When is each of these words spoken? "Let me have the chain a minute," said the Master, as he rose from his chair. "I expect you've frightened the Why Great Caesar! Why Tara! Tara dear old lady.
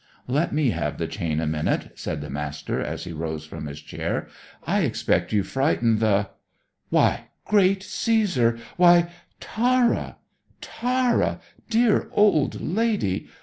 "Let 0.27 0.51
me 0.51 0.71
have 0.71 0.97
the 0.97 1.05
chain 1.05 1.39
a 1.39 1.45
minute," 1.45 1.91
said 1.93 2.21
the 2.21 2.29
Master, 2.31 2.81
as 2.81 3.03
he 3.03 3.11
rose 3.13 3.45
from 3.45 3.67
his 3.67 3.79
chair. 3.79 4.27
"I 4.65 4.79
expect 4.81 5.31
you've 5.31 5.45
frightened 5.47 5.99
the 5.99 6.29
Why 6.89 7.25
Great 7.45 7.83
Caesar! 7.83 8.57
Why 8.77 9.11
Tara! 9.39 10.17
Tara 10.59 11.39
dear 11.69 12.09
old 12.13 12.59
lady. 12.61 13.27